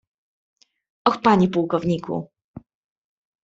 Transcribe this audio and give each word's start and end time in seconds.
"Och, 1.07 1.17
panie 1.25 1.47
pułkowniku!..." 1.47 2.31